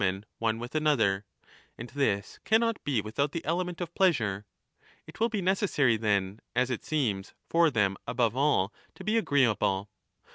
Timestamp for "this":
1.91-2.39